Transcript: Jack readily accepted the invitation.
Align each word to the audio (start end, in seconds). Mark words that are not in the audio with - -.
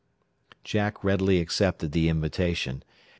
Jack 0.63 1.03
readily 1.03 1.39
accepted 1.39 1.91
the 1.91 2.09
invitation. 2.09 2.83